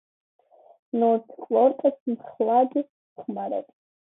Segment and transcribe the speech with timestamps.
[1.03, 2.75] ნორჩ ყლორტებს მხალად
[3.25, 3.73] ხმარობენ.